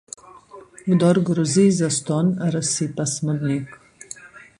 Kdor 0.93 1.19
grozi, 1.27 1.65
zastonj 1.81 2.31
razsipa 2.57 3.05
smodnik. 3.13 3.77